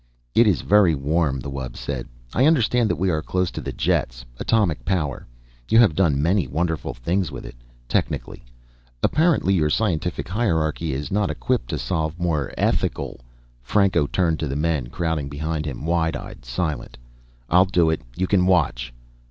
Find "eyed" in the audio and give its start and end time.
16.15-16.45